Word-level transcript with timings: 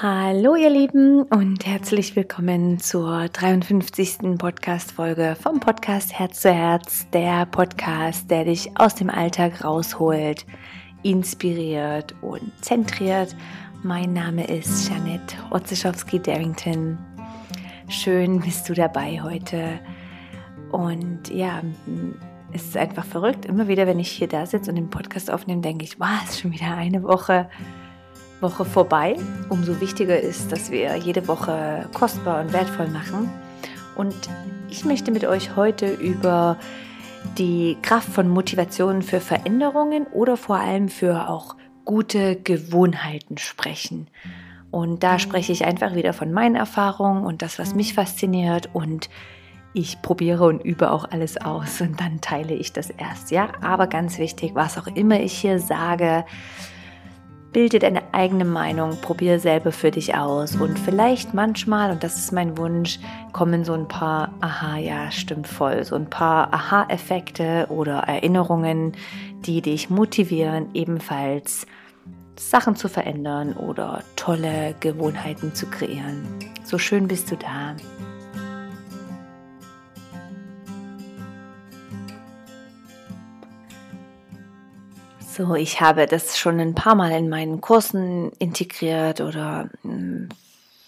Hallo 0.00 0.56
ihr 0.56 0.70
Lieben 0.70 1.22
und 1.24 1.66
herzlich 1.66 2.16
willkommen 2.16 2.78
zur 2.78 3.28
53. 3.28 4.38
Podcast-Folge 4.38 5.36
vom 5.40 5.60
Podcast 5.60 6.18
Herz 6.18 6.40
zu 6.40 6.50
Herz, 6.50 7.06
der 7.12 7.44
Podcast, 7.44 8.30
der 8.30 8.46
dich 8.46 8.70
aus 8.76 8.94
dem 8.94 9.10
Alltag 9.10 9.62
rausholt, 9.62 10.46
inspiriert 11.02 12.14
und 12.22 12.50
zentriert. 12.62 13.36
Mein 13.82 14.14
Name 14.14 14.46
ist 14.46 14.88
Janette 14.88 15.36
Otzischowski-Darrington. 15.50 16.98
Schön 17.88 18.40
bist 18.40 18.68
du 18.70 18.72
dabei 18.72 19.20
heute. 19.22 19.78
Und 20.72 21.28
ja, 21.28 21.60
es 22.52 22.64
ist 22.64 22.76
einfach 22.78 23.04
verrückt. 23.04 23.44
Immer 23.44 23.68
wieder, 23.68 23.86
wenn 23.86 24.00
ich 24.00 24.10
hier 24.10 24.26
da 24.26 24.46
sitze 24.46 24.70
und 24.70 24.76
den 24.76 24.90
Podcast 24.90 25.30
aufnehme, 25.30 25.60
denke 25.60 25.84
ich, 25.84 26.00
wow, 26.00 26.08
es 26.24 26.30
ist 26.30 26.40
schon 26.40 26.52
wieder 26.52 26.74
eine 26.74 27.02
Woche 27.02 27.48
Woche 28.42 28.64
vorbei. 28.64 29.16
Umso 29.48 29.80
wichtiger 29.80 30.20
ist, 30.20 30.52
dass 30.52 30.70
wir 30.70 30.96
jede 30.96 31.28
Woche 31.28 31.88
kostbar 31.94 32.40
und 32.40 32.52
wertvoll 32.52 32.88
machen. 32.88 33.30
Und 33.96 34.14
ich 34.68 34.84
möchte 34.84 35.10
mit 35.10 35.24
euch 35.24 35.56
heute 35.56 35.92
über 35.92 36.58
die 37.38 37.76
Kraft 37.82 38.08
von 38.08 38.28
Motivation 38.28 39.02
für 39.02 39.20
Veränderungen 39.20 40.06
oder 40.08 40.36
vor 40.36 40.56
allem 40.56 40.88
für 40.88 41.28
auch 41.28 41.56
gute 41.84 42.36
Gewohnheiten 42.36 43.38
sprechen. 43.38 44.08
Und 44.70 45.02
da 45.02 45.18
spreche 45.18 45.52
ich 45.52 45.64
einfach 45.64 45.94
wieder 45.94 46.12
von 46.12 46.32
meinen 46.32 46.56
Erfahrungen 46.56 47.24
und 47.24 47.42
das, 47.42 47.58
was 47.58 47.74
mich 47.74 47.94
fasziniert 47.94 48.70
und 48.72 49.08
ich 49.74 50.02
probiere 50.02 50.44
und 50.44 50.60
übe 50.60 50.90
auch 50.90 51.10
alles 51.10 51.38
aus 51.38 51.80
und 51.80 52.00
dann 52.00 52.20
teile 52.20 52.54
ich 52.54 52.72
das 52.72 52.90
erst, 52.90 53.30
ja. 53.30 53.48
Aber 53.62 53.86
ganz 53.86 54.18
wichtig, 54.18 54.54
was 54.54 54.76
auch 54.78 54.86
immer 54.86 55.20
ich 55.20 55.32
hier 55.32 55.58
sage, 55.58 56.24
Bilde 57.52 57.78
deine 57.78 58.02
eigene 58.12 58.46
Meinung, 58.46 58.96
probiere 59.02 59.38
selber 59.38 59.72
für 59.72 59.90
dich 59.90 60.14
aus 60.14 60.56
und 60.56 60.78
vielleicht 60.78 61.34
manchmal, 61.34 61.90
und 61.90 62.02
das 62.02 62.16
ist 62.16 62.32
mein 62.32 62.56
Wunsch, 62.56 62.98
kommen 63.32 63.64
so 63.64 63.74
ein 63.74 63.88
paar 63.88 64.32
Aha, 64.40 64.78
ja, 64.78 65.10
stimmt 65.10 65.46
voll, 65.46 65.84
so 65.84 65.94
ein 65.96 66.08
paar 66.08 66.52
Aha-Effekte 66.54 67.66
oder 67.68 67.98
Erinnerungen, 67.98 68.92
die 69.44 69.60
dich 69.60 69.90
motivieren, 69.90 70.70
ebenfalls 70.72 71.66
Sachen 72.36 72.74
zu 72.74 72.88
verändern 72.88 73.52
oder 73.52 74.02
tolle 74.16 74.74
Gewohnheiten 74.80 75.54
zu 75.54 75.66
kreieren. 75.66 76.26
So 76.64 76.78
schön 76.78 77.06
bist 77.06 77.30
du 77.30 77.36
da. 77.36 77.76
So, 85.34 85.54
ich 85.54 85.80
habe 85.80 86.04
das 86.06 86.36
schon 86.36 86.60
ein 86.60 86.74
paar 86.74 86.94
Mal 86.94 87.12
in 87.12 87.30
meinen 87.30 87.62
Kursen 87.62 88.32
integriert 88.32 89.22
oder 89.22 89.70
hm, 89.80 90.28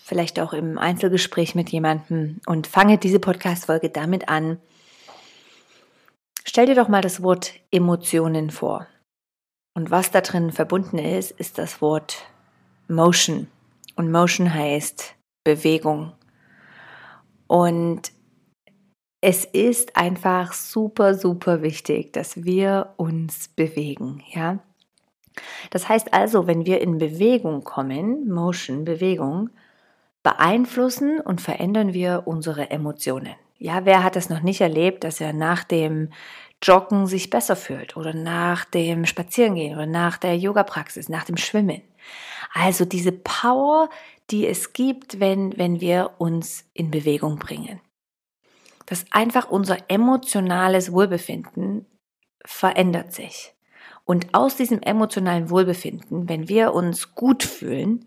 vielleicht 0.02 0.38
auch 0.38 0.52
im 0.52 0.76
Einzelgespräch 0.76 1.54
mit 1.54 1.70
jemandem 1.70 2.42
und 2.44 2.66
fange 2.66 2.98
diese 2.98 3.20
Podcast-Folge 3.20 3.88
damit 3.88 4.28
an. 4.28 4.58
Stell 6.44 6.66
dir 6.66 6.74
doch 6.74 6.88
mal 6.88 7.00
das 7.00 7.22
Wort 7.22 7.54
Emotionen 7.70 8.50
vor. 8.50 8.86
Und 9.72 9.90
was 9.90 10.10
da 10.10 10.20
drin 10.20 10.52
verbunden 10.52 10.98
ist, 10.98 11.30
ist 11.30 11.56
das 11.56 11.80
Wort 11.80 12.26
Motion. 12.86 13.46
Und 13.96 14.12
Motion 14.12 14.52
heißt 14.52 15.14
Bewegung. 15.42 16.12
Und 17.46 18.12
es 19.24 19.46
ist 19.46 19.96
einfach 19.96 20.52
super, 20.52 21.14
super 21.14 21.62
wichtig, 21.62 22.12
dass 22.12 22.44
wir 22.44 22.92
uns 22.98 23.48
bewegen, 23.48 24.22
ja. 24.30 24.58
Das 25.70 25.88
heißt 25.88 26.12
also, 26.12 26.46
wenn 26.46 26.66
wir 26.66 26.82
in 26.82 26.98
Bewegung 26.98 27.64
kommen, 27.64 28.28
Motion, 28.28 28.84
Bewegung, 28.84 29.48
beeinflussen 30.22 31.20
und 31.20 31.40
verändern 31.40 31.94
wir 31.94 32.24
unsere 32.26 32.70
Emotionen. 32.70 33.34
Ja, 33.56 33.86
wer 33.86 34.04
hat 34.04 34.14
das 34.14 34.28
noch 34.28 34.42
nicht 34.42 34.60
erlebt, 34.60 35.04
dass 35.04 35.22
er 35.22 35.32
nach 35.32 35.64
dem 35.64 36.10
Joggen 36.62 37.06
sich 37.06 37.30
besser 37.30 37.56
fühlt 37.56 37.96
oder 37.96 38.12
nach 38.12 38.66
dem 38.66 39.06
Spazierengehen 39.06 39.74
oder 39.74 39.86
nach 39.86 40.18
der 40.18 40.36
Yoga-Praxis, 40.36 41.08
nach 41.08 41.24
dem 41.24 41.38
Schwimmen? 41.38 41.80
Also 42.52 42.84
diese 42.84 43.12
Power, 43.12 43.88
die 44.30 44.46
es 44.46 44.74
gibt, 44.74 45.18
wenn, 45.18 45.56
wenn 45.56 45.80
wir 45.80 46.10
uns 46.18 46.66
in 46.74 46.90
Bewegung 46.90 47.38
bringen 47.38 47.80
dass 48.86 49.06
einfach 49.10 49.50
unser 49.50 49.78
emotionales 49.88 50.92
Wohlbefinden 50.92 51.86
verändert 52.44 53.12
sich. 53.12 53.54
Und 54.04 54.34
aus 54.34 54.56
diesem 54.56 54.82
emotionalen 54.82 55.48
Wohlbefinden, 55.48 56.28
wenn 56.28 56.48
wir 56.48 56.74
uns 56.74 57.14
gut 57.14 57.42
fühlen, 57.42 58.06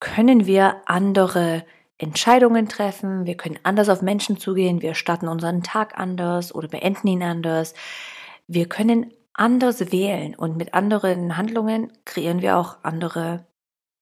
können 0.00 0.46
wir 0.46 0.82
andere 0.86 1.64
Entscheidungen 1.96 2.68
treffen, 2.68 3.26
wir 3.26 3.36
können 3.36 3.58
anders 3.64 3.88
auf 3.88 4.02
Menschen 4.02 4.38
zugehen, 4.38 4.82
wir 4.82 4.94
starten 4.94 5.28
unseren 5.28 5.62
Tag 5.62 5.98
anders 5.98 6.54
oder 6.54 6.68
beenden 6.68 7.08
ihn 7.08 7.22
anders. 7.22 7.74
Wir 8.46 8.68
können 8.68 9.12
anders 9.32 9.92
wählen 9.92 10.34
und 10.34 10.56
mit 10.56 10.74
anderen 10.74 11.36
Handlungen 11.36 11.92
kreieren 12.04 12.40
wir 12.40 12.56
auch 12.56 12.78
andere 12.82 13.46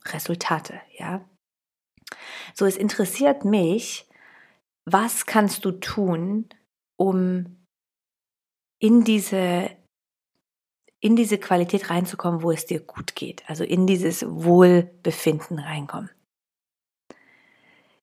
Resultate, 0.07 0.81
ja. 0.99 1.25
So, 2.55 2.65
es 2.65 2.77
interessiert 2.77 3.45
mich, 3.45 4.06
was 4.87 5.27
kannst 5.27 5.65
du 5.65 5.73
tun, 5.73 6.49
um 6.97 7.57
in 8.79 9.05
diese, 9.05 9.71
in 11.01 11.17
diese 11.17 11.39
Qualität 11.39 11.91
reinzukommen, 11.91 12.43
wo 12.43 12.53
es 12.53 12.67
dir 12.67 12.81
gut 12.81 13.15
geht, 13.15 13.43
also 13.49 13.65
in 13.65 13.87
dieses 13.87 14.25
Wohlbefinden 14.27 15.59
reinkommen. 15.59 16.11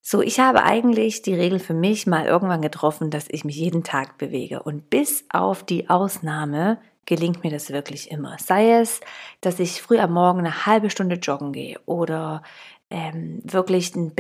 So, 0.06 0.22
ich 0.22 0.42
habe 0.42 0.64
eigentlich 0.64 1.22
die 1.22 1.34
Regel 1.34 1.60
für 1.60 1.74
mich 1.74 2.06
mal 2.06 2.26
irgendwann 2.26 2.62
getroffen, 2.62 3.10
dass 3.10 3.28
ich 3.30 3.46
mich 3.46 3.56
jeden 3.56 3.86
Tag 3.86 4.18
bewege. 4.18 4.62
Und 4.62 4.90
bis 4.90 5.24
auf 5.30 5.64
die 5.64 5.90
Ausnahme 5.90 6.78
gelingt 7.06 7.46
mir 7.46 7.52
das 7.52 7.70
wirklich 7.70 8.12
immer. 8.12 8.38
Sei 8.38 8.74
es, 8.74 9.00
dass 9.40 9.60
ich 9.60 9.82
früh 9.82 10.00
am 10.00 10.12
Morgen 10.12 10.40
eine 10.40 10.66
halbe 10.66 10.90
Stunde 10.90 11.16
joggen 11.16 11.54
gehe 11.54 11.80
oder 11.86 12.44
ähm, 12.90 13.40
wirklich 13.46 13.96
ein 13.96 14.14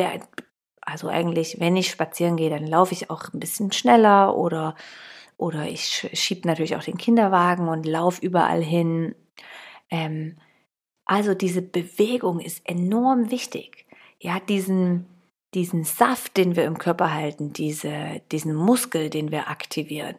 also 0.86 1.08
eigentlich, 1.08 1.60
wenn 1.60 1.76
ich 1.76 1.90
spazieren 1.90 2.38
gehe, 2.38 2.50
dann 2.50 2.68
laufe 2.68 2.94
ich 2.94 3.10
auch 3.10 3.34
ein 3.34 3.40
bisschen 3.40 3.72
schneller 3.72 4.36
oder, 4.36 4.76
oder 5.38 5.68
ich 5.68 6.10
schiebe 6.14 6.48
natürlich 6.48 6.76
auch 6.76 6.84
den 6.84 6.98
Kinderwagen 6.98 7.68
und 7.68 7.86
laufe 7.86 8.22
überall 8.26 8.64
hin. 8.64 9.16
Ähm, 9.90 10.38
also 11.06 11.34
diese 11.34 11.62
Bewegung 11.62 12.40
ist 12.40 12.68
enorm 12.68 13.32
wichtig. 13.32 13.86
Ja, 14.20 14.40
diesen, 14.40 15.06
diesen 15.54 15.84
Saft, 15.84 16.38
den 16.38 16.56
wir 16.56 16.66
im 16.66 16.78
Körper 16.78 17.14
halten, 17.14 17.54
diese, 17.54 18.22
diesen 18.32 18.56
Muskel, 18.56 19.10
den 19.10 19.32
wir 19.32 19.50
aktivieren, 19.50 20.16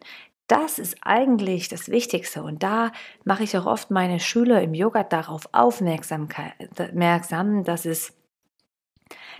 das 0.47 0.77
ist 0.77 0.97
eigentlich 1.01 1.69
das 1.69 1.89
Wichtigste. 1.89 2.43
Und 2.43 2.61
da 2.61 2.91
mache 3.23 3.43
ich 3.43 3.57
auch 3.57 3.65
oft 3.65 3.89
meine 3.89 4.19
Schüler 4.19 4.61
im 4.61 4.73
Yoga 4.75 5.03
darauf 5.03 5.49
aufmerksam, 5.53 6.27
dass 7.63 7.85
es 7.85 8.13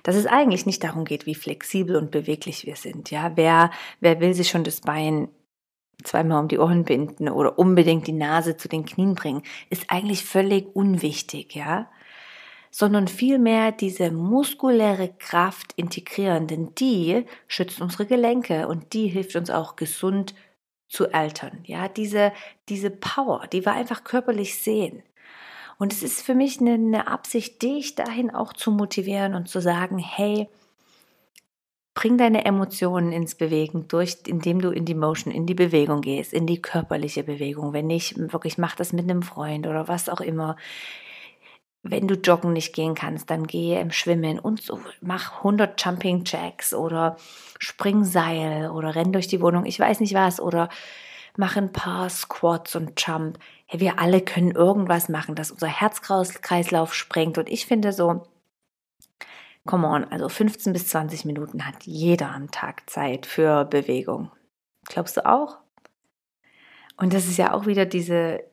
dass 0.05 0.16
es 0.16 0.27
eigentlich 0.27 0.67
nicht 0.67 0.83
darum 0.83 1.03
geht, 1.03 1.25
wie 1.25 1.33
flexibel 1.33 1.95
und 1.95 2.11
beweglich 2.11 2.63
wir 2.67 2.75
sind. 2.75 3.09
Ja, 3.09 3.31
wer, 3.35 3.71
wer 4.01 4.19
will 4.19 4.35
sich 4.35 4.49
schon 4.49 4.63
das 4.63 4.81
Bein 4.81 5.29
zweimal 6.03 6.41
um 6.43 6.47
die 6.47 6.59
Ohren 6.59 6.83
binden 6.83 7.27
oder 7.27 7.57
unbedingt 7.57 8.05
die 8.05 8.13
Nase 8.13 8.55
zu 8.55 8.67
den 8.67 8.85
Knien 8.85 9.15
bringen, 9.15 9.41
ist 9.71 9.85
eigentlich 9.89 10.23
völlig 10.23 10.75
unwichtig, 10.75 11.55
ja. 11.55 11.89
Sondern 12.69 13.07
vielmehr 13.07 13.71
diese 13.71 14.11
muskuläre 14.11 15.11
Kraft 15.17 15.73
integrieren, 15.75 16.45
denn 16.45 16.75
die 16.75 17.25
schützt 17.47 17.81
unsere 17.81 18.05
Gelenke 18.05 18.67
und 18.67 18.94
die 18.94 19.07
hilft 19.07 19.35
uns 19.35 19.49
auch 19.49 19.75
gesund 19.75 20.35
zu 20.88 21.13
altern. 21.13 21.63
Ja, 21.63 21.88
diese, 21.88 22.31
diese 22.69 22.91
Power, 22.91 23.47
die 23.47 23.65
wir 23.65 23.73
einfach 23.73 24.03
körperlich 24.03 24.61
sehen. 24.61 25.01
Und 25.78 25.91
es 25.91 26.03
ist 26.03 26.22
für 26.22 26.36
mich 26.36 26.59
eine, 26.59 26.74
eine 26.74 27.08
Absicht, 27.08 27.62
dich 27.62 27.96
dahin 27.96 28.34
auch 28.34 28.53
zu 28.53 28.72
motivieren 28.72 29.36
und 29.36 29.50
zu 29.50 29.60
sagen, 29.60 29.98
hey, 29.98 30.48
bring 31.95 32.18
deine 32.18 32.45
Emotionen 32.45 33.12
ins 33.12 33.36
Bewegen 33.36 33.88
durch, 33.88 34.18
indem 34.27 34.62
du 34.62 34.69
in 34.69 34.86
die 34.86 34.94
Motion, 34.94 35.33
in 35.33 35.45
die 35.45 35.54
Bewegung 35.56 36.01
gehst, 36.01 36.33
in 36.33 36.45
die 36.45 36.62
körperliche 36.62 37.24
Bewegung. 37.24 37.74
Wenn 37.74 37.88
nicht, 37.88 38.16
wirklich 38.31 38.57
mach 38.57 38.75
das 38.75 38.94
mit 38.94 39.10
einem 39.10 39.24
Freund 39.24 39.66
oder 39.66 39.88
was 39.88 40.10
auch 40.10 40.22
immer. 40.22 40.57
Wenn 41.83 42.07
du 42.07 42.16
joggen 42.16 42.54
nicht 42.54 42.74
gehen 42.74 42.95
kannst, 42.95 43.30
dann 43.30 43.48
gehe 43.48 43.80
im 43.80 43.92
Schwimmen 43.92 44.39
und 44.39 44.62
so, 44.62 44.80
mach 45.01 45.38
100 45.38 45.81
Jumping 45.83 46.24
Jacks 46.25 46.74
oder 46.74 47.16
spring 47.60 48.04
Seil 48.04 48.71
oder 48.71 48.95
renn 48.95 49.13
durch 49.13 49.28
die 49.28 49.39
Wohnung, 49.39 49.66
ich 49.66 49.80
weiß 49.80 50.00
nicht 50.00 50.16
was 50.16 50.39
oder 50.39 50.69
mach 51.38 51.56
ein 51.57 51.71
paar 51.71 52.10
Squats 52.10 52.75
und 52.75 53.00
Jump 53.00 53.38
wir 53.71 54.00
alle 54.00 54.21
können 54.21 54.51
irgendwas 54.51 55.09
machen, 55.09 55.35
dass 55.35 55.51
unser 55.51 55.67
Herzkreislauf 55.67 56.94
sprengt. 56.94 57.38
Und 57.38 57.50
ich 57.50 57.65
finde 57.65 57.94
so, 57.94 58.23
come 59.65 59.88
on, 59.88 60.03
also 60.06 60.29
15 60.29 60.73
bis 60.73 60.88
20 60.89 61.25
Minuten 61.25 61.65
hat 61.65 61.83
jeder 61.83 62.31
am 62.31 62.51
Tag 62.51 62.89
Zeit 62.89 63.25
für 63.25 63.65
Bewegung. 63.65 64.31
Glaubst 64.85 65.17
du 65.17 65.25
auch? 65.25 65.57
Und 66.97 67.13
das 67.13 67.27
ist 67.27 67.38
ja 67.38 67.53
auch 67.53 67.65
wieder 67.65 67.85
diese, 67.85 68.44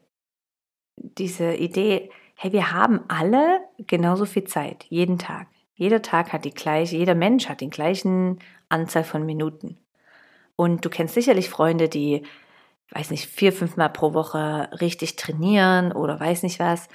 diese 0.96 1.54
Idee, 1.54 2.10
hey, 2.34 2.52
wir 2.52 2.72
haben 2.72 3.00
alle 3.08 3.60
genauso 3.78 4.24
viel 4.24 4.44
Zeit, 4.44 4.84
jeden 4.88 5.18
Tag. 5.18 5.46
Jeder 5.74 6.02
Tag 6.02 6.32
hat 6.32 6.44
die 6.44 6.54
gleiche, 6.54 6.96
jeder 6.96 7.14
Mensch 7.14 7.48
hat 7.48 7.60
die 7.60 7.70
gleichen 7.70 8.38
Anzahl 8.68 9.04
von 9.04 9.24
Minuten. 9.24 9.78
Und 10.56 10.84
du 10.84 10.90
kennst 10.90 11.14
sicherlich 11.14 11.48
Freunde, 11.48 11.88
die, 11.88 12.22
weiß 12.90 13.10
nicht, 13.10 13.26
vier, 13.26 13.52
fünfmal 13.52 13.90
pro 13.90 14.14
Woche 14.14 14.68
richtig 14.80 15.16
trainieren 15.16 15.92
oder 15.92 16.18
weiß 16.18 16.42
nicht 16.42 16.58
was. 16.58 16.88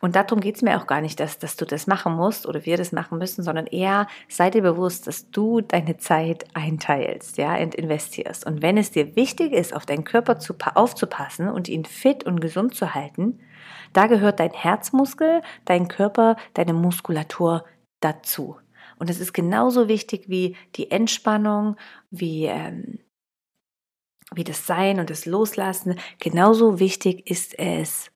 Und 0.00 0.16
darum 0.16 0.40
geht 0.40 0.56
es 0.56 0.62
mir 0.62 0.78
auch 0.78 0.86
gar 0.86 1.00
nicht, 1.00 1.18
dass, 1.18 1.38
dass 1.38 1.56
du 1.56 1.64
das 1.64 1.86
machen 1.86 2.14
musst 2.14 2.46
oder 2.46 2.66
wir 2.66 2.76
das 2.76 2.92
machen 2.92 3.16
müssen, 3.16 3.42
sondern 3.42 3.66
eher 3.66 4.06
sei 4.28 4.50
dir 4.50 4.60
bewusst, 4.60 5.06
dass 5.06 5.30
du 5.30 5.62
deine 5.62 5.96
Zeit 5.96 6.44
einteilst, 6.52 7.38
ja, 7.38 7.56
und 7.56 7.74
investierst. 7.74 8.44
Und 8.44 8.60
wenn 8.60 8.76
es 8.76 8.90
dir 8.90 9.16
wichtig 9.16 9.52
ist, 9.52 9.74
auf 9.74 9.86
deinen 9.86 10.04
Körper 10.04 10.38
zu, 10.38 10.56
aufzupassen 10.74 11.48
und 11.48 11.68
ihn 11.68 11.86
fit 11.86 12.24
und 12.24 12.40
gesund 12.40 12.74
zu 12.74 12.94
halten, 12.94 13.40
da 13.94 14.06
gehört 14.06 14.40
dein 14.40 14.52
Herzmuskel, 14.52 15.40
dein 15.64 15.88
Körper, 15.88 16.36
deine 16.52 16.74
Muskulatur 16.74 17.64
dazu. 18.00 18.58
Und 18.98 19.08
es 19.08 19.20
ist 19.20 19.32
genauso 19.32 19.88
wichtig 19.88 20.28
wie 20.28 20.56
die 20.74 20.90
Entspannung, 20.90 21.76
wie, 22.10 22.44
ähm, 22.44 22.98
wie 24.36 24.44
das 24.44 24.66
Sein 24.66 25.00
und 25.00 25.10
das 25.10 25.26
Loslassen. 25.26 25.98
Genauso 26.18 26.78
wichtig 26.78 27.30
ist 27.30 27.58
es, 27.58 28.10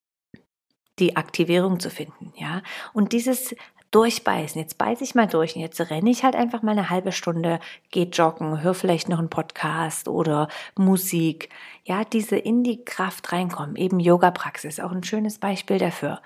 die 0.99 1.17
Aktivierung 1.17 1.81
zu 1.81 1.91
finden, 1.91 2.33
ja. 2.37 2.63
Und 2.93 3.13
dieses 3.13 3.55
Durchbeißen, 3.91 4.61
jetzt 4.61 4.77
beiße 4.77 5.03
ich 5.03 5.15
mal 5.15 5.27
durch 5.27 5.57
und 5.57 5.63
jetzt 5.63 5.81
renne 5.81 6.11
ich 6.11 6.23
halt 6.23 6.37
einfach 6.37 6.63
mal 6.63 6.73
eine 6.73 6.91
halbe 6.91 7.11
Stunde, 7.11 7.59
geh 7.91 8.03
joggen, 8.03 8.61
hör 8.63 8.75
vielleicht 8.75 9.09
noch 9.09 9.19
einen 9.19 9.31
Podcast 9.31 10.09
oder 10.09 10.49
Musik, 10.77 11.49
ja, 11.85 12.05
diese 12.05 12.37
in 12.37 12.63
die 12.65 12.85
Kraft 12.85 13.33
reinkommen, 13.33 13.77
eben 13.77 13.99
Yoga-Praxis, 13.99 14.79
auch 14.81 14.93
ein 14.93 15.05
schönes 15.05 15.39
Beispiel 15.39 15.79
dafür. 15.79 16.21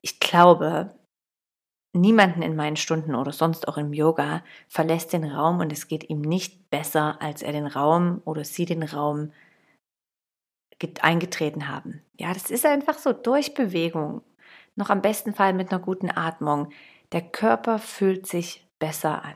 Ich 0.00 0.20
glaube, 0.20 0.94
niemanden 1.92 2.42
in 2.42 2.56
meinen 2.56 2.76
Stunden 2.76 3.14
oder 3.14 3.32
sonst 3.32 3.68
auch 3.68 3.76
im 3.76 3.92
Yoga 3.92 4.42
verlässt 4.68 5.12
den 5.12 5.24
Raum 5.24 5.60
und 5.60 5.72
es 5.72 5.88
geht 5.88 6.08
ihm 6.08 6.20
nicht 6.20 6.70
besser, 6.70 7.20
als 7.20 7.42
er 7.42 7.52
den 7.52 7.66
Raum 7.66 8.22
oder 8.24 8.44
sie 8.44 8.64
den 8.64 8.82
Raum 8.82 9.32
eingetreten 11.00 11.68
haben. 11.68 12.02
Ja, 12.18 12.32
das 12.32 12.50
ist 12.50 12.66
einfach 12.66 12.98
so 12.98 13.12
durch 13.12 13.54
Bewegung. 13.54 14.22
Noch 14.74 14.90
am 14.90 15.02
besten 15.02 15.34
Fall 15.34 15.52
mit 15.52 15.70
einer 15.70 15.80
guten 15.80 16.10
Atmung. 16.10 16.70
Der 17.12 17.22
Körper 17.22 17.78
fühlt 17.78 18.26
sich 18.26 18.66
besser 18.78 19.24
an. 19.24 19.34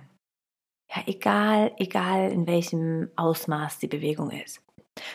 Ja, 0.90 1.02
egal, 1.06 1.72
egal 1.78 2.32
in 2.32 2.46
welchem 2.46 3.10
Ausmaß 3.16 3.78
die 3.78 3.88
Bewegung 3.88 4.30
ist. 4.30 4.65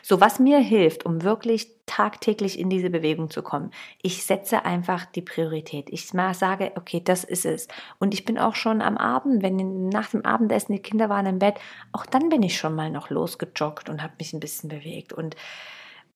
So, 0.01 0.22
was 0.22 0.39
mir 0.39 0.60
hilft, 0.60 1.06
um 1.06 1.24
wirklich 1.24 1.72
tagtäglich 1.86 2.60
in 2.60 2.69
diese 2.69 2.89
Bewegung 2.89 3.30
zu 3.30 3.42
kommen, 3.42 3.72
ich 4.01 4.25
setze 4.25 4.63
einfach 4.66 5.06
die 5.06 5.22
Priorität. 5.22 5.89
Ich 5.89 6.07
sage, 6.07 6.72
okay, 6.75 7.01
das 7.04 7.24
ist 7.24 7.45
es. 7.45 7.68
Und 8.00 8.13
ich 8.13 8.25
bin 8.25 8.38
auch 8.38 8.56
schon 8.56 8.81
am 8.81 8.98
Abend, 8.98 9.44
wenn 9.44 9.89
nach 9.89 10.10
dem 10.10 10.25
Abendessen 10.25 10.74
die 10.74 10.81
Kinder 10.81 11.10
waren 11.10 11.25
im 11.25 11.39
Bett, 11.39 11.56
auch 11.92 12.06
dann 12.06 12.30
bin 12.30 12.44
ich 12.44 12.57
schon 12.57 12.75
mal 12.75 12.89
noch 12.89 13.10
losgejoggt 13.10 13.89
und 13.89 14.01
habe 14.01 14.13
mich 14.19 14.33
ein 14.33 14.39
bisschen 14.39 14.69
bewegt. 14.69 15.13
Und 15.13 15.36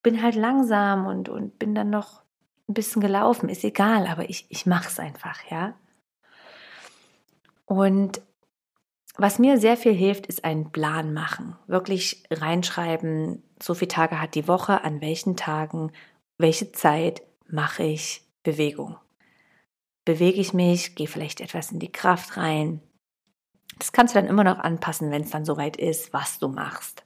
bin 0.02 0.22
halt 0.22 0.36
langsam 0.36 1.06
und, 1.06 1.28
und 1.28 1.58
bin 1.58 1.74
dann 1.74 1.90
noch 1.90 2.22
ein 2.68 2.74
bisschen 2.74 3.02
gelaufen, 3.02 3.48
ist 3.48 3.64
egal, 3.64 4.06
aber 4.06 4.28
ich, 4.30 4.46
ich 4.48 4.66
mache 4.66 4.88
es 4.88 4.98
einfach, 4.98 5.38
ja. 5.50 5.74
Und 7.64 8.20
was 9.18 9.38
mir 9.38 9.58
sehr 9.58 9.76
viel 9.76 9.94
hilft, 9.94 10.26
ist 10.26 10.44
einen 10.44 10.72
Plan 10.72 11.12
machen. 11.12 11.56
Wirklich 11.66 12.24
reinschreiben, 12.30 13.42
so 13.62 13.74
viele 13.74 13.88
Tage 13.88 14.20
hat 14.20 14.34
die 14.34 14.48
Woche, 14.48 14.84
an 14.84 15.00
welchen 15.00 15.36
Tagen, 15.36 15.92
welche 16.38 16.72
Zeit 16.72 17.22
mache 17.48 17.84
ich 17.84 18.22
Bewegung. 18.42 18.96
Bewege 20.04 20.40
ich 20.40 20.52
mich, 20.52 20.94
gehe 20.94 21.08
vielleicht 21.08 21.40
etwas 21.40 21.72
in 21.72 21.78
die 21.78 21.90
Kraft 21.90 22.36
rein. 22.36 22.80
Das 23.78 23.92
kannst 23.92 24.14
du 24.14 24.18
dann 24.18 24.28
immer 24.28 24.44
noch 24.44 24.58
anpassen, 24.58 25.10
wenn 25.10 25.22
es 25.22 25.30
dann 25.30 25.44
soweit 25.44 25.76
ist, 25.76 26.12
was 26.12 26.38
du 26.38 26.48
machst. 26.48 27.04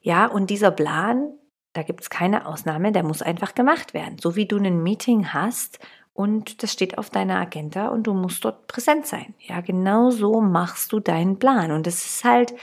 Ja, 0.00 0.26
und 0.26 0.50
dieser 0.50 0.70
Plan, 0.70 1.32
da 1.72 1.82
gibt 1.82 2.02
es 2.02 2.10
keine 2.10 2.46
Ausnahme, 2.46 2.92
der 2.92 3.02
muss 3.02 3.22
einfach 3.22 3.54
gemacht 3.54 3.94
werden. 3.94 4.18
So 4.18 4.36
wie 4.36 4.46
du 4.46 4.58
ein 4.58 4.82
Meeting 4.82 5.32
hast 5.32 5.78
und 6.14 6.62
das 6.62 6.72
steht 6.72 6.96
auf 6.96 7.10
deiner 7.10 7.40
Agenda 7.40 7.88
und 7.88 8.04
du 8.04 8.14
musst 8.14 8.44
dort 8.44 8.68
präsent 8.68 9.04
sein. 9.04 9.34
Ja, 9.40 9.60
genau 9.60 10.10
so 10.10 10.40
machst 10.40 10.92
du 10.92 11.00
deinen 11.00 11.40
Plan. 11.40 11.72
Und 11.72 11.88
das 11.88 12.04
ist 12.06 12.22
halt 12.22 12.54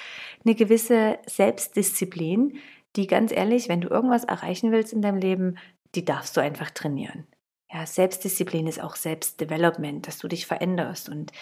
eine 0.46 0.56
gewisse 0.56 1.20
Selbstdisziplin, 1.28 2.58
die 2.96 3.08
ganz 3.08 3.34
ehrlich, 3.34 3.68
wenn 3.68 3.82
du 3.82 3.90
irgendwas 3.90 4.24
erreichen 4.24 4.72
willst 4.72 4.94
in 4.94 5.02
deinem 5.02 5.18
Leben, 5.18 5.58
die 5.96 6.06
darfst 6.06 6.38
du 6.38 6.42
einfach 6.42 6.72
trainieren. 6.72 7.28
Ja, 7.70 7.86
Selbstdisziplin 7.86 8.68
ist 8.68 8.82
auch 8.82 8.96
Selbstdevelopment, 8.96 10.08
dass 10.08 10.18
du 10.18 10.30
dich 10.30 10.48
veränderst 10.48 11.10
und 11.10 11.34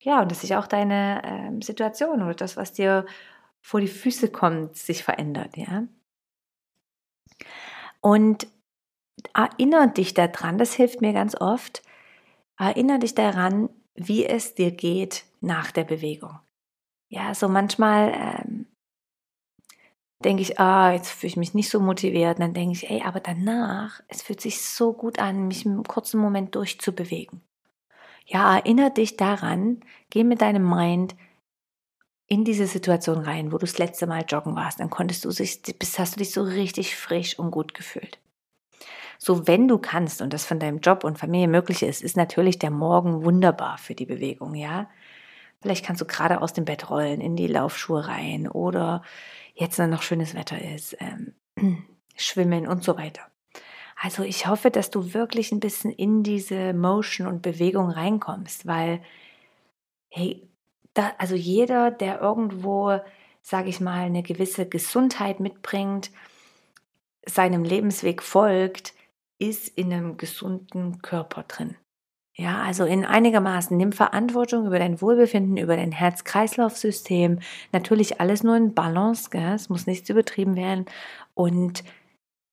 ja, 0.00 0.22
und 0.22 0.30
dass 0.30 0.40
sich 0.40 0.56
auch 0.56 0.66
deine 0.66 1.22
äh, 1.22 1.64
Situation 1.64 2.22
oder 2.22 2.34
das, 2.34 2.56
was 2.56 2.72
dir 2.72 3.04
vor 3.60 3.80
die 3.80 3.88
Füße 3.88 4.30
kommt, 4.30 4.76
sich 4.76 5.04
verändert, 5.04 5.56
ja. 5.56 5.84
Und 8.00 8.46
erinnere 9.34 9.88
dich 9.88 10.14
daran, 10.14 10.58
das 10.58 10.74
hilft 10.74 11.00
mir 11.00 11.12
ganz 11.12 11.34
oft, 11.40 11.82
erinnere 12.58 13.00
dich 13.00 13.14
daran, 13.14 13.68
wie 13.94 14.26
es 14.26 14.54
dir 14.54 14.70
geht 14.70 15.24
nach 15.40 15.70
der 15.70 15.84
Bewegung. 15.84 16.38
Ja, 17.08 17.34
so 17.34 17.48
manchmal 17.48 18.12
ähm, 18.14 18.66
denke 20.24 20.42
ich, 20.42 20.58
ah, 20.60 20.92
jetzt 20.92 21.10
fühle 21.10 21.28
ich 21.28 21.36
mich 21.36 21.54
nicht 21.54 21.70
so 21.70 21.80
motiviert. 21.80 22.38
Und 22.38 22.40
dann 22.40 22.54
denke 22.54 22.72
ich, 22.72 22.90
ey, 22.90 23.02
aber 23.02 23.20
danach, 23.20 24.00
es 24.08 24.22
fühlt 24.22 24.40
sich 24.40 24.60
so 24.62 24.92
gut 24.92 25.18
an, 25.18 25.48
mich 25.48 25.64
einen 25.64 25.84
kurzen 25.84 26.20
Moment 26.20 26.54
durchzubewegen. 26.54 27.42
Ja, 28.26 28.56
erinnere 28.56 28.90
dich 28.90 29.16
daran, 29.16 29.80
geh 30.10 30.22
mit 30.22 30.42
deinem 30.42 30.68
Mind 30.68 31.16
in 32.26 32.44
diese 32.44 32.66
Situation 32.66 33.18
rein, 33.18 33.52
wo 33.52 33.56
du 33.56 33.64
das 33.64 33.78
letzte 33.78 34.06
Mal 34.06 34.24
joggen 34.28 34.54
warst, 34.54 34.80
dann 34.80 34.90
konntest 34.90 35.24
du 35.24 35.30
sich, 35.30 35.62
hast 35.96 36.14
du 36.14 36.18
dich 36.18 36.32
so 36.32 36.42
richtig 36.42 36.94
frisch 36.94 37.38
und 37.38 37.50
gut 37.50 37.72
gefühlt. 37.72 38.20
So, 39.18 39.48
wenn 39.48 39.66
du 39.66 39.78
kannst 39.78 40.22
und 40.22 40.32
das 40.32 40.46
von 40.46 40.60
deinem 40.60 40.78
Job 40.78 41.02
und 41.02 41.18
Familie 41.18 41.48
möglich 41.48 41.82
ist, 41.82 42.02
ist 42.02 42.16
natürlich 42.16 42.58
der 42.58 42.70
Morgen 42.70 43.24
wunderbar 43.24 43.76
für 43.76 43.94
die 43.94 44.06
Bewegung, 44.06 44.54
ja. 44.54 44.88
Vielleicht 45.60 45.84
kannst 45.84 46.00
du 46.00 46.06
gerade 46.06 46.40
aus 46.40 46.52
dem 46.52 46.64
Bett 46.64 46.88
rollen, 46.88 47.20
in 47.20 47.34
die 47.34 47.48
Laufschuhe 47.48 48.06
rein 48.06 48.46
oder 48.46 49.02
jetzt, 49.54 49.78
wenn 49.78 49.90
noch 49.90 50.02
schönes 50.02 50.34
Wetter 50.34 50.62
ist, 50.62 50.96
ähm, 51.00 51.34
schwimmen 52.16 52.68
und 52.68 52.84
so 52.84 52.96
weiter. 52.96 53.22
Also 54.00 54.22
ich 54.22 54.46
hoffe, 54.46 54.70
dass 54.70 54.90
du 54.90 55.12
wirklich 55.12 55.50
ein 55.50 55.58
bisschen 55.58 55.90
in 55.90 56.22
diese 56.22 56.72
Motion 56.72 57.26
und 57.26 57.42
Bewegung 57.42 57.90
reinkommst, 57.90 58.66
weil, 58.66 59.02
hey, 60.08 60.48
da, 60.94 61.12
also 61.18 61.34
jeder, 61.34 61.90
der 61.90 62.20
irgendwo, 62.20 63.00
sage 63.42 63.68
ich 63.68 63.80
mal, 63.80 64.02
eine 64.02 64.22
gewisse 64.22 64.68
Gesundheit 64.68 65.40
mitbringt, 65.40 66.12
seinem 67.26 67.64
Lebensweg 67.64 68.22
folgt, 68.22 68.94
ist 69.38 69.68
in 69.68 69.92
einem 69.92 70.16
gesunden 70.16 71.00
Körper 71.02 71.44
drin. 71.44 71.76
Ja, 72.40 72.62
also 72.62 72.84
in 72.84 73.04
einigermaßen 73.04 73.76
nimm 73.76 73.90
Verantwortung 73.90 74.66
über 74.66 74.78
dein 74.78 75.00
Wohlbefinden, 75.00 75.56
über 75.56 75.74
dein 75.76 75.90
Herz-Kreislauf-System. 75.90 77.40
Natürlich 77.72 78.20
alles 78.20 78.44
nur 78.44 78.56
in 78.56 78.74
Balance, 78.74 79.30
gell? 79.30 79.54
es 79.54 79.68
muss 79.68 79.88
nichts 79.88 80.08
übertrieben 80.08 80.54
werden. 80.54 80.86
Und 81.34 81.82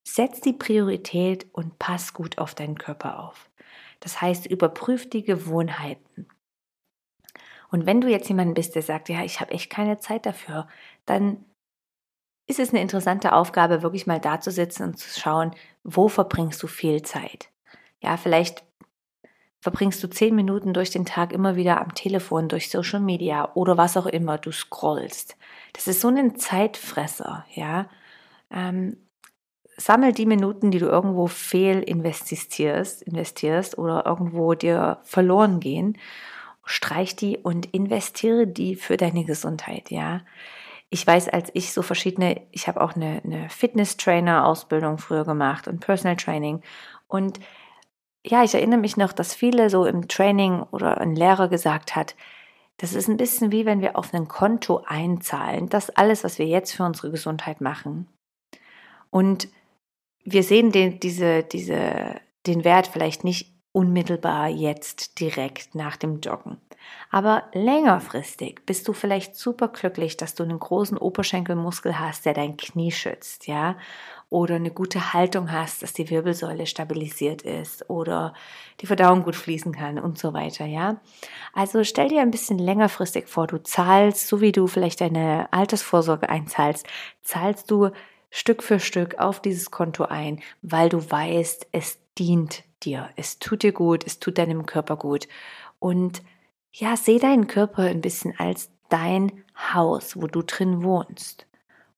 setz 0.08 0.42
die 0.42 0.54
Priorität 0.54 1.46
und 1.52 1.78
pass 1.78 2.14
gut 2.14 2.40
auf 2.40 2.56
deinen 2.56 2.80
Körper 2.80 3.20
auf. 3.20 3.50
Das 4.00 4.22
heißt, 4.22 4.48
überprüf 4.48 5.08
die 5.08 5.24
Gewohnheiten. 5.24 6.28
Und 7.70 7.86
wenn 7.86 8.02
du 8.02 8.08
jetzt 8.08 8.30
jemand 8.30 8.56
bist, 8.56 8.74
der 8.76 8.82
sagt, 8.82 9.10
ja, 9.10 9.24
ich 9.24 9.40
habe 9.40 9.52
echt 9.52 9.70
keine 9.70 10.00
Zeit 10.00 10.26
dafür, 10.26 10.68
dann 11.06 11.46
ist 12.48 12.60
es 12.60 12.70
eine 12.70 12.82
interessante 12.82 13.34
Aufgabe, 13.34 13.82
wirklich 13.82 14.08
mal 14.08 14.20
da 14.20 14.40
zu 14.40 14.52
sitzen 14.52 14.84
und 14.84 15.00
zu 15.00 15.20
schauen, 15.20 15.52
wo 15.84 16.08
verbringst 16.08 16.62
du 16.62 16.68
viel 16.68 17.02
Zeit? 17.02 17.50
Ja, 18.02 18.18
vielleicht 18.18 18.64
verbringst 19.62 20.04
du 20.04 20.08
zehn 20.08 20.36
Minuten 20.36 20.74
durch 20.74 20.92
den 20.92 21.06
Tag 21.06 21.34
immer 21.34 21.56
wieder 21.56 21.82
am 21.82 21.96
Telefon, 21.96 22.50
durch 22.50 22.70
Social 22.70 23.00
Media 23.00 23.52
oder 23.56 23.78
was 23.78 23.98
auch 23.98 24.06
immer 24.06 24.38
du 24.38 24.52
scrollst. 24.52 25.38
Das 25.74 25.88
ist 25.88 26.02
so 26.02 26.10
ein 26.10 26.36
Zeitfresser, 26.36 27.46
ja. 27.54 27.90
Ähm, 28.52 28.98
sammel 29.78 30.14
die 30.14 30.28
Minuten, 30.28 30.70
die 30.70 30.78
du 30.78 30.86
irgendwo 30.86 31.28
fehl 31.28 31.82
investierst, 31.82 33.02
investierst 33.02 33.78
oder 33.78 34.06
irgendwo 34.06 34.54
dir 34.54 35.00
verloren 35.04 35.60
gehen 35.60 35.98
streich 36.66 37.16
die 37.16 37.38
und 37.38 37.68
investiere 37.74 38.48
die 38.48 38.76
für 38.76 38.98
deine 38.98 39.24
Gesundheit, 39.24 39.92
ja. 39.92 40.22
Ich 40.96 41.06
weiß, 41.06 41.28
als 41.28 41.50
ich 41.54 41.74
so 41.74 41.82
verschiedene, 41.82 42.42
ich 42.52 42.70
habe 42.70 42.80
auch 42.80 42.96
eine, 42.96 43.22
eine 43.26 43.50
Fitness-Trainer-Ausbildung 43.50 44.98
früher 44.98 45.26
gemacht 45.26 45.68
und 45.68 45.82
Personal 45.82 46.16
Training. 46.16 46.62
Und 47.10 47.42
ja, 48.26 48.46
ich 48.46 48.56
erinnere 48.56 48.80
mich 48.80 48.96
noch, 48.96 49.12
dass 49.12 49.36
viele 49.36 49.70
so 49.70 49.86
im 49.86 50.08
Training 50.08 50.64
oder 50.72 51.02
ein 51.02 51.14
Lehrer 51.14 51.50
gesagt 51.50 51.98
hat, 51.98 52.16
das 52.78 52.94
ist 52.94 53.10
ein 53.10 53.18
bisschen 53.18 53.52
wie 53.52 53.66
wenn 53.66 53.82
wir 53.82 53.98
auf 53.98 54.14
ein 54.14 54.30
Konto 54.30 54.84
einzahlen, 54.86 55.68
das 55.68 55.90
alles, 55.90 56.24
was 56.24 56.40
wir 56.40 56.46
jetzt 56.46 56.72
für 56.72 56.86
unsere 56.86 57.12
Gesundheit 57.12 57.60
machen. 57.60 58.08
Und 59.10 59.50
wir 60.24 60.44
sehen 60.44 60.72
den, 60.72 61.02
diese, 61.02 61.44
diese, 61.44 62.22
den 62.48 62.64
Wert 62.64 62.88
vielleicht 62.88 63.26
nicht 63.26 63.54
unmittelbar 63.76 64.48
jetzt 64.48 65.20
direkt 65.20 65.76
nach 65.76 65.98
dem 65.98 66.22
Joggen. 66.22 66.58
Aber 67.12 67.44
längerfristig 67.52 68.62
bist 68.66 68.88
du 68.88 68.94
vielleicht 68.94 69.36
super 69.36 69.68
glücklich, 69.68 70.16
dass 70.16 70.34
du 70.34 70.44
einen 70.44 70.60
großen 70.60 70.98
Oberschenkelmuskel 70.98 72.00
hast, 72.00 72.26
der 72.26 72.34
dein 72.34 72.56
Knie 72.56 72.92
schützt, 72.92 73.48
ja? 73.48 73.76
Oder 74.30 74.56
eine 74.56 74.72
gute 74.72 75.14
Haltung 75.14 75.52
hast, 75.52 75.84
dass 75.84 75.92
die 75.92 76.10
Wirbelsäule 76.10 76.68
stabilisiert 76.68 77.42
ist 77.42 77.90
oder 77.90 78.34
die 78.80 78.88
Verdauung 78.88 79.24
gut 79.24 79.36
fließen 79.36 79.74
kann 79.74 80.00
und 80.00 80.18
so 80.18 80.32
weiter, 80.32 80.66
ja? 80.66 81.02
Also 81.54 81.84
stell 81.84 82.08
dir 82.08 82.22
ein 82.22 82.32
bisschen 82.32 82.60
längerfristig 82.60 83.28
vor, 83.28 83.46
du 83.46 83.58
zahlst, 83.62 84.28
so 84.28 84.40
wie 84.40 84.54
du 84.54 84.68
vielleicht 84.68 85.02
deine 85.02 85.52
Altersvorsorge 85.52 86.30
einzahlst, 86.30 86.88
zahlst 87.24 87.70
du 87.70 87.90
Stück 88.30 88.64
für 88.64 88.80
Stück 88.80 89.20
auf 89.20 89.42
dieses 89.42 89.70
Konto 89.70 90.06
ein, 90.06 90.42
weil 90.62 90.88
du 90.88 91.10
weißt, 91.10 91.68
es 91.74 92.00
dient 92.18 92.64
dir, 92.86 93.10
es 93.16 93.40
tut 93.40 93.64
dir 93.64 93.72
gut, 93.72 94.06
es 94.06 94.20
tut 94.20 94.38
deinem 94.38 94.66
Körper 94.66 94.96
gut 94.98 95.28
und 95.80 96.22
ja, 96.72 96.98
seh 96.98 97.20
deinen 97.20 97.48
Körper 97.48 97.84
ein 97.84 98.02
bisschen 98.02 98.38
als 98.38 98.70
dein 98.90 99.32
Haus, 99.74 100.20
wo 100.20 100.28
du 100.28 100.42
drin 100.42 100.84
wohnst. 100.84 101.48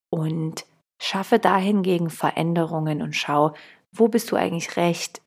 Und 0.09 0.65
schaffe 0.99 1.39
dahingegen 1.39 2.09
Veränderungen 2.09 3.01
und 3.01 3.15
schau, 3.15 3.53
wo 3.91 4.07
bist 4.07 4.31
du 4.31 4.35
eigentlich 4.35 4.77
recht 4.77 5.21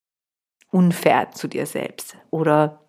unfair 0.71 1.33
zu 1.33 1.49
dir 1.49 1.67
selbst? 1.67 2.17
Oder 2.31 2.81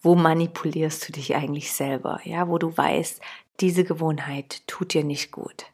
wo 0.00 0.14
manipulierst 0.14 1.08
du 1.08 1.12
dich 1.12 1.34
eigentlich 1.34 1.72
selber? 1.72 2.20
Ja, 2.24 2.48
wo 2.48 2.58
du 2.58 2.76
weißt, 2.76 3.20
diese 3.60 3.84
Gewohnheit 3.84 4.66
tut 4.66 4.94
dir 4.94 5.04
nicht 5.04 5.32
gut. 5.32 5.66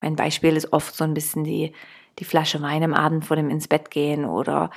Mein 0.00 0.16
Beispiel 0.16 0.56
ist 0.56 0.72
oft 0.72 0.94
so 0.94 1.04
ein 1.04 1.14
bisschen 1.14 1.44
die, 1.44 1.72
die 2.18 2.24
Flasche 2.24 2.62
Wein 2.62 2.82
am 2.82 2.94
Abend 2.94 3.24
vor 3.24 3.36
dem 3.36 3.50
ins 3.50 3.68
Bett 3.68 3.90
gehen 3.90 4.24
oder 4.24 4.70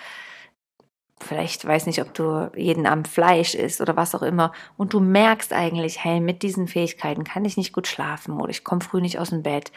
vielleicht 1.21 1.65
weiß 1.65 1.85
nicht, 1.85 2.01
ob 2.01 2.13
du 2.13 2.49
jeden 2.55 2.85
Abend 2.85 3.07
Fleisch 3.07 3.55
isst 3.55 3.81
oder 3.81 3.95
was 3.95 4.15
auch 4.15 4.21
immer 4.21 4.51
und 4.77 4.93
du 4.93 4.99
merkst 4.99 5.53
eigentlich, 5.53 6.03
hey, 6.03 6.19
mit 6.19 6.43
diesen 6.43 6.67
Fähigkeiten 6.67 7.23
kann 7.23 7.45
ich 7.45 7.57
nicht 7.57 7.73
gut 7.73 7.87
schlafen 7.87 8.39
oder 8.39 8.49
ich 8.49 8.63
komme 8.63 8.81
früh 8.81 9.01
nicht 9.01 9.19
aus 9.19 9.29
dem 9.29 9.43
Bett. 9.43 9.71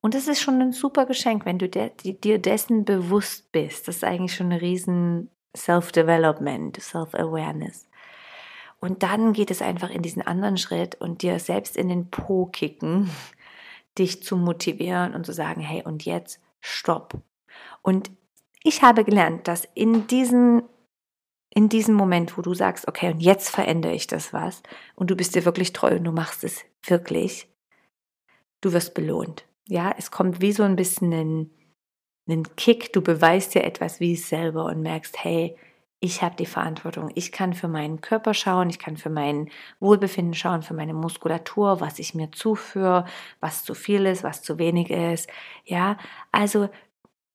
Und 0.00 0.14
das 0.14 0.28
ist 0.28 0.40
schon 0.40 0.60
ein 0.60 0.72
super 0.72 1.06
Geschenk, 1.06 1.44
wenn 1.46 1.58
du 1.58 1.68
dir 1.68 2.38
dessen 2.38 2.84
bewusst 2.84 3.50
bist. 3.52 3.88
Das 3.88 3.96
ist 3.96 4.04
eigentlich 4.04 4.34
schon 4.34 4.52
ein 4.52 4.58
riesen 4.58 5.30
Self-Development, 5.56 6.80
Self-Awareness. 6.80 7.88
Und 8.78 9.02
dann 9.02 9.32
geht 9.32 9.50
es 9.50 9.62
einfach 9.62 9.90
in 9.90 10.02
diesen 10.02 10.22
anderen 10.22 10.58
Schritt 10.58 10.94
und 10.96 11.22
dir 11.22 11.38
selbst 11.38 11.76
in 11.76 11.88
den 11.88 12.10
Po 12.10 12.46
kicken, 12.46 13.10
dich 13.98 14.22
zu 14.22 14.36
motivieren 14.36 15.14
und 15.14 15.24
zu 15.24 15.32
sagen, 15.32 15.60
hey, 15.60 15.82
und 15.82 16.04
jetzt 16.04 16.40
stopp. 16.60 17.14
Und 17.82 18.10
ich 18.62 18.82
habe 18.82 19.04
gelernt, 19.04 19.48
dass 19.48 19.66
in 19.74 20.06
diesen 20.06 20.62
in 21.56 21.70
diesem 21.70 21.94
Moment, 21.94 22.36
wo 22.36 22.42
du 22.42 22.52
sagst, 22.52 22.86
okay, 22.86 23.10
und 23.10 23.20
jetzt 23.20 23.48
verändere 23.48 23.94
ich 23.94 24.06
das 24.06 24.34
was 24.34 24.62
und 24.94 25.10
du 25.10 25.16
bist 25.16 25.34
dir 25.34 25.46
wirklich 25.46 25.72
treu 25.72 25.96
und 25.96 26.04
du 26.04 26.12
machst 26.12 26.44
es 26.44 26.62
wirklich, 26.82 27.48
du 28.60 28.74
wirst 28.74 28.92
belohnt. 28.92 29.46
Ja, 29.66 29.94
es 29.96 30.10
kommt 30.10 30.42
wie 30.42 30.52
so 30.52 30.64
ein 30.64 30.76
bisschen 30.76 31.14
ein, 31.14 31.50
ein 32.28 32.42
Kick, 32.56 32.92
du 32.92 33.00
beweist 33.00 33.54
dir 33.54 33.64
etwas 33.64 34.00
wie 34.00 34.12
es 34.12 34.28
selber 34.28 34.66
und 34.66 34.82
merkst, 34.82 35.24
hey, 35.24 35.56
ich 35.98 36.20
habe 36.20 36.36
die 36.36 36.44
Verantwortung. 36.44 37.10
Ich 37.14 37.32
kann 37.32 37.54
für 37.54 37.68
meinen 37.68 38.02
Körper 38.02 38.34
schauen, 38.34 38.68
ich 38.68 38.78
kann 38.78 38.98
für 38.98 39.08
mein 39.08 39.48
Wohlbefinden 39.80 40.34
schauen, 40.34 40.60
für 40.60 40.74
meine 40.74 40.92
Muskulatur, 40.92 41.80
was 41.80 41.98
ich 41.98 42.14
mir 42.14 42.30
zuführe, 42.32 43.06
was 43.40 43.64
zu 43.64 43.72
viel 43.72 44.04
ist, 44.04 44.22
was 44.22 44.42
zu 44.42 44.58
wenig 44.58 44.90
ist. 44.90 45.30
Ja, 45.64 45.96
also 46.32 46.68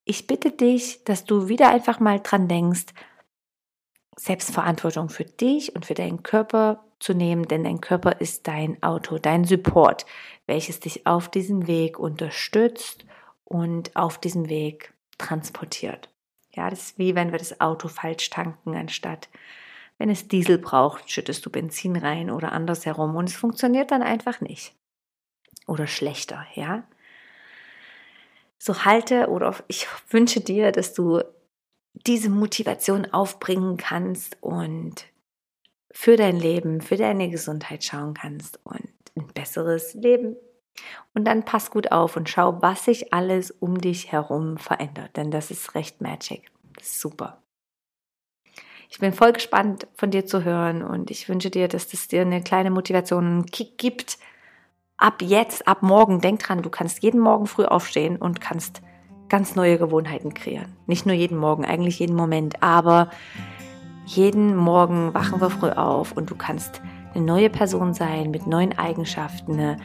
ich 0.04 0.28
bitte 0.28 0.52
dich, 0.52 1.02
dass 1.02 1.24
du 1.24 1.48
wieder 1.48 1.70
einfach 1.70 1.98
mal 1.98 2.20
dran 2.20 2.46
denkst, 2.46 2.86
Selbstverantwortung 4.16 5.08
für 5.08 5.24
dich 5.24 5.74
und 5.74 5.86
für 5.86 5.94
deinen 5.94 6.22
Körper 6.22 6.84
zu 6.98 7.14
nehmen, 7.14 7.48
denn 7.48 7.64
dein 7.64 7.80
Körper 7.80 8.20
ist 8.20 8.46
dein 8.46 8.82
Auto, 8.82 9.18
dein 9.18 9.44
Support, 9.44 10.06
welches 10.46 10.80
dich 10.80 11.06
auf 11.06 11.28
diesem 11.28 11.66
Weg 11.66 11.98
unterstützt 11.98 13.04
und 13.44 13.94
auf 13.96 14.18
diesem 14.18 14.48
Weg 14.48 14.92
transportiert. 15.18 16.08
Ja, 16.54 16.68
das 16.68 16.80
ist 16.80 16.98
wie 16.98 17.14
wenn 17.14 17.32
wir 17.32 17.38
das 17.38 17.60
Auto 17.60 17.88
falsch 17.88 18.30
tanken, 18.30 18.76
anstatt 18.76 19.28
wenn 19.98 20.10
es 20.10 20.28
Diesel 20.28 20.58
braucht, 20.58 21.10
schüttest 21.10 21.46
du 21.46 21.50
Benzin 21.50 21.96
rein 21.96 22.30
oder 22.30 22.52
andersherum 22.52 23.14
und 23.14 23.28
es 23.28 23.36
funktioniert 23.36 23.90
dann 23.90 24.02
einfach 24.02 24.40
nicht. 24.40 24.74
Oder 25.66 25.86
schlechter, 25.86 26.44
ja. 26.54 26.82
So 28.58 28.84
halte 28.84 29.28
oder 29.28 29.54
ich 29.68 29.86
wünsche 30.10 30.40
dir, 30.40 30.72
dass 30.72 30.92
du 30.92 31.22
diese 31.94 32.30
Motivation 32.30 33.06
aufbringen 33.12 33.76
kannst 33.76 34.36
und 34.40 35.06
für 35.92 36.16
dein 36.16 36.38
Leben, 36.38 36.80
für 36.80 36.96
deine 36.96 37.28
Gesundheit 37.30 37.84
schauen 37.84 38.14
kannst 38.14 38.58
und 38.64 38.88
ein 39.16 39.26
besseres 39.34 39.94
Leben. 39.94 40.36
Und 41.14 41.26
dann 41.26 41.44
pass 41.44 41.70
gut 41.70 41.92
auf 41.92 42.16
und 42.16 42.30
schau, 42.30 42.62
was 42.62 42.86
sich 42.86 43.12
alles 43.12 43.50
um 43.50 43.78
dich 43.78 44.10
herum 44.10 44.56
verändert, 44.56 45.16
denn 45.16 45.30
das 45.30 45.50
ist 45.50 45.74
recht 45.74 46.00
magic. 46.00 46.50
Ist 46.80 47.00
super. 47.00 47.42
Ich 48.88 48.98
bin 48.98 49.12
voll 49.12 49.32
gespannt 49.32 49.86
von 49.94 50.10
dir 50.10 50.26
zu 50.26 50.44
hören 50.44 50.82
und 50.82 51.10
ich 51.10 51.28
wünsche 51.28 51.50
dir, 51.50 51.68
dass 51.68 51.88
das 51.88 52.08
dir 52.08 52.22
eine 52.22 52.42
kleine 52.42 52.70
Motivation, 52.70 53.24
einen 53.24 53.46
Kick 53.46 53.78
gibt. 53.78 54.18
Ab 54.96 55.22
jetzt, 55.22 55.66
ab 55.66 55.82
morgen, 55.82 56.20
denk 56.20 56.40
dran, 56.40 56.62
du 56.62 56.70
kannst 56.70 57.02
jeden 57.02 57.20
Morgen 57.20 57.46
früh 57.46 57.64
aufstehen 57.64 58.16
und 58.16 58.40
kannst 58.40 58.82
ganz 59.32 59.56
neue 59.56 59.78
Gewohnheiten 59.78 60.34
kreieren. 60.34 60.76
Nicht 60.86 61.06
nur 61.06 61.14
jeden 61.14 61.38
Morgen, 61.38 61.64
eigentlich 61.64 61.98
jeden 61.98 62.14
Moment, 62.14 62.62
aber 62.62 63.08
jeden 64.04 64.54
Morgen 64.54 65.14
wachen 65.14 65.40
wir 65.40 65.48
früh 65.48 65.70
auf 65.70 66.12
und 66.12 66.28
du 66.28 66.34
kannst 66.34 66.82
eine 67.14 67.24
neue 67.24 67.48
Person 67.48 67.94
sein 67.94 68.30
mit 68.30 68.46
neuen 68.46 68.78
Eigenschaften 68.78 69.56
ne, 69.56 69.78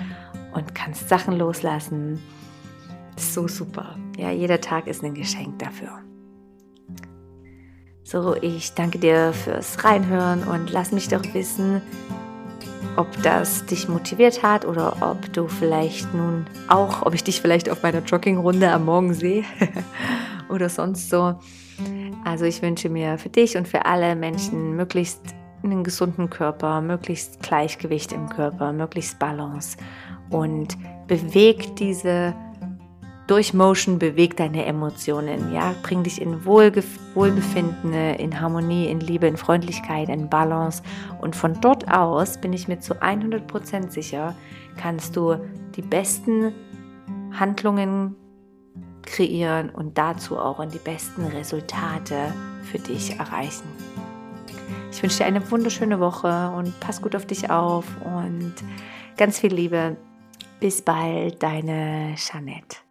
und 0.53 0.75
kannst 0.75 1.07
Sachen 1.07 1.37
loslassen. 1.37 2.21
So 3.15 3.47
super. 3.47 3.95
Ja, 4.17 4.31
jeder 4.31 4.59
Tag 4.59 4.85
ist 4.85 5.01
ein 5.01 5.13
Geschenk 5.13 5.59
dafür. 5.59 5.99
So, 8.03 8.35
ich 8.35 8.73
danke 8.73 8.99
dir 8.99 9.31
fürs 9.31 9.81
Reinhören 9.81 10.43
und 10.43 10.73
lass 10.73 10.91
mich 10.91 11.07
doch 11.07 11.23
wissen, 11.33 11.81
ob 12.95 13.07
das 13.23 13.65
dich 13.65 13.87
motiviert 13.87 14.43
hat 14.43 14.65
oder 14.65 14.97
ob 15.01 15.31
du 15.33 15.47
vielleicht 15.47 16.13
nun 16.13 16.45
auch, 16.67 17.05
ob 17.05 17.13
ich 17.13 17.23
dich 17.23 17.41
vielleicht 17.41 17.69
auf 17.69 17.83
meiner 17.83 17.99
Joggingrunde 17.99 18.71
am 18.71 18.85
Morgen 18.85 19.13
sehe 19.13 19.43
oder 20.49 20.69
sonst 20.69 21.09
so. 21.09 21.35
Also 22.23 22.45
ich 22.45 22.61
wünsche 22.61 22.89
mir 22.89 23.17
für 23.17 23.29
dich 23.29 23.57
und 23.57 23.67
für 23.67 23.85
alle 23.85 24.15
Menschen 24.15 24.75
möglichst 24.75 25.21
einen 25.63 25.83
gesunden 25.83 26.29
Körper, 26.29 26.81
möglichst 26.81 27.41
Gleichgewicht 27.41 28.11
im 28.11 28.29
Körper, 28.29 28.73
möglichst 28.73 29.19
Balance 29.19 29.77
und 30.29 30.77
bewegt 31.07 31.79
diese 31.79 32.33
durch 33.27 33.53
Motion 33.53 33.99
bewegt 33.99 34.39
deine 34.39 34.65
Emotionen, 34.65 35.53
ja, 35.53 35.75
bring 35.83 36.03
dich 36.03 36.21
in 36.21 36.45
Wohlge 36.45 36.83
Wohlbefinden, 37.13 37.93
in 37.93 38.39
Harmonie, 38.39 38.87
in 38.87 39.01
Liebe, 39.01 39.27
in 39.27 39.37
Freundlichkeit, 39.37 40.09
in 40.09 40.29
Balance 40.29 40.81
und 41.19 41.35
von 41.35 41.59
dort 41.59 41.91
aus 41.91 42.39
bin 42.39 42.53
ich 42.53 42.67
mir 42.67 42.79
zu 42.79 42.95
100% 42.95 43.91
sicher, 43.91 44.33
kannst 44.77 45.15
du 45.15 45.35
die 45.75 45.81
besten 45.81 46.53
Handlungen 47.37 48.15
kreieren 49.03 49.69
und 49.69 49.97
dazu 49.97 50.37
auch 50.37 50.59
in 50.59 50.69
die 50.69 50.79
besten 50.79 51.25
Resultate 51.25 52.33
für 52.63 52.79
dich 52.79 53.19
erreichen. 53.19 53.67
Ich 54.91 55.03
wünsche 55.03 55.19
dir 55.19 55.25
eine 55.25 55.51
wunderschöne 55.51 55.99
Woche 55.99 56.51
und 56.55 56.79
pass 56.79 57.01
gut 57.01 57.15
auf 57.15 57.25
dich 57.25 57.49
auf 57.49 57.85
und 58.03 58.53
ganz 59.17 59.39
viel 59.39 59.53
Liebe. 59.53 59.97
Bis 60.59 60.81
bald, 60.81 61.41
deine 61.43 62.15
Jeanette. 62.15 62.86